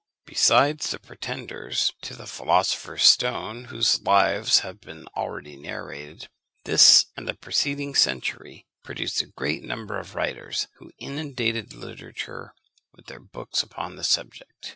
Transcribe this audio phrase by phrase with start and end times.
[0.25, 6.27] Besides the pretenders to the philosopher's stone whose lives have been already narrated,
[6.63, 12.55] this and the preceding century produced a great number of writers, who inundated literature
[12.95, 14.69] with their books upon the subject.